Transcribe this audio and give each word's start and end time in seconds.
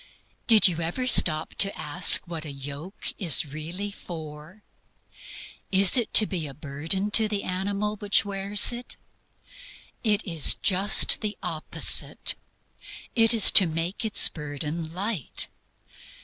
Did 0.47 0.67
you 0.67 0.79
ever 0.81 1.05
stop 1.05 1.53
to 1.59 1.77
ask 1.77 2.27
what 2.27 2.43
a 2.43 2.51
yoke 2.51 3.13
is 3.19 3.45
really 3.45 3.91
for? 3.91 4.63
Is 5.71 5.95
it 5.95 6.11
to 6.15 6.25
be 6.25 6.47
a 6.47 6.55
burden 6.55 7.11
to 7.11 7.27
the 7.27 7.43
animal 7.43 7.97
which 7.97 8.25
wears 8.25 8.73
it? 8.73 8.97
It 10.03 10.25
is 10.25 10.55
just 10.55 11.21
the 11.21 11.37
opposite. 11.43 12.33
It 13.15 13.31
is 13.31 13.51
to 13.51 13.67
make 13.67 14.03
its 14.03 14.27
burden 14.27 14.91
light. 14.91 15.49